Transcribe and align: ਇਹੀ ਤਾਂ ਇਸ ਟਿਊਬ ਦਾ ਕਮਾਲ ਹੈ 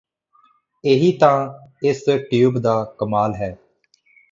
ਇਹੀ 0.83 1.11
ਤਾਂ 1.17 1.33
ਇਸ 1.83 2.03
ਟਿਊਬ 2.31 2.57
ਦਾ 2.59 2.83
ਕਮਾਲ 2.99 3.35
ਹੈ 3.35 3.55